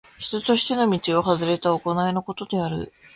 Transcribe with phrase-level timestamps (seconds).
[0.17, 2.47] 人としての道をはずれた行いのこと。